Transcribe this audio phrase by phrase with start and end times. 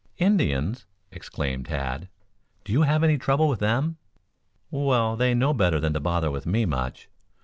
[0.17, 2.07] "Indians!" exclaimed Tad.
[2.65, 3.97] "Do you have any trouble with them?"
[4.71, 7.07] "Well, they know better than to bother with me much.